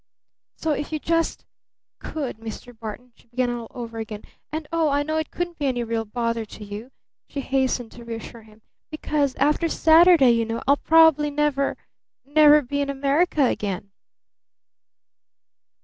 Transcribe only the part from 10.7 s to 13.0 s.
probably never never be in